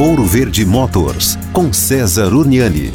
[0.00, 2.92] Ouro Verde Motors, com César Uniani.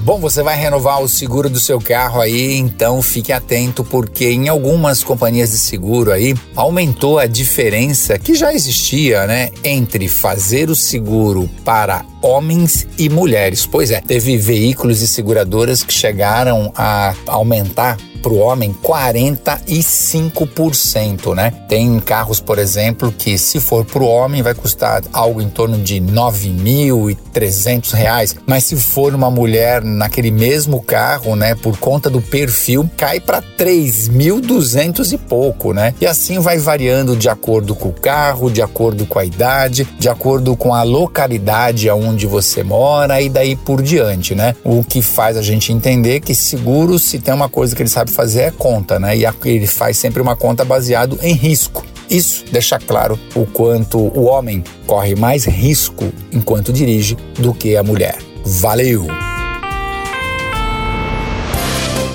[0.00, 4.48] Bom, você vai renovar o seguro do seu carro aí, então fique atento porque em
[4.48, 10.74] algumas companhias de seguro aí aumentou a diferença que já existia, né, entre fazer o
[10.74, 13.66] seguro para homens e mulheres.
[13.66, 21.52] Pois é, teve veículos e seguradoras que chegaram a aumentar para o homem 45%, né?
[21.68, 25.78] Tem carros, por exemplo, que se for para o homem vai custar algo em torno
[25.78, 32.20] de 9.300 reais, mas se for uma mulher naquele mesmo carro, né, por conta do
[32.20, 35.94] perfil, cai para 3.200 e pouco, né?
[36.00, 40.08] E assim vai variando de acordo com o carro, de acordo com a idade, de
[40.08, 44.54] acordo com a localidade aonde você mora e daí por diante, né?
[44.64, 48.14] O que faz a gente entender que seguro se tem uma coisa que ele sabe
[48.14, 49.16] fazer é conta, né?
[49.16, 51.84] E ele faz sempre uma conta baseado em risco.
[52.10, 57.82] Isso deixa claro o quanto o homem corre mais risco enquanto dirige do que a
[57.82, 58.18] mulher.
[58.44, 59.19] Valeu!